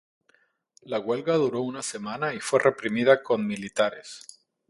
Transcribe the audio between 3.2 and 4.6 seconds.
con militares.